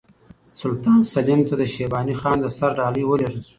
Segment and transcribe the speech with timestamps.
[0.61, 3.49] سلطان سلیم ته د شیباني خان د سر ډالۍ ولېږل شوه.